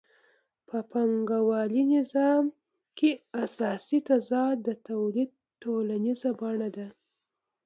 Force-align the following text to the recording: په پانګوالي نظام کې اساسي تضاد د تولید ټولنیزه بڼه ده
په 0.67 0.77
پانګوالي 0.91 1.83
نظام 1.95 2.43
کې 2.97 3.09
اساسي 3.43 3.99
تضاد 4.09 4.55
د 4.67 4.69
تولید 4.87 5.29
ټولنیزه 5.61 6.29
بڼه 6.39 6.69
ده 6.75 6.87